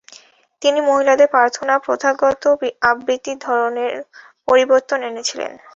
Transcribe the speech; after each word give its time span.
তিনি 0.61 0.79
মহিলাদের 0.89 1.31
প্রার্থনার 1.31 1.83
প্রথাগত 1.87 2.43
আবৃত্তির 2.91 3.37
ধরনের 3.47 3.91
পরিবর্তন 4.47 4.99
এনেছিলেন। 5.09 5.51